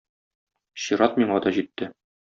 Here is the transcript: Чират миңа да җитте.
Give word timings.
Чират 0.85 1.21
миңа 1.23 1.41
да 1.47 1.57
җитте. 1.59 1.93